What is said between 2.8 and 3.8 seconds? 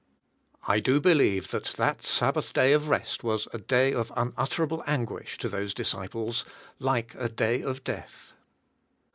rest was a